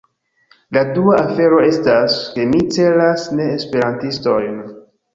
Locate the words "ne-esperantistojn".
3.41-4.63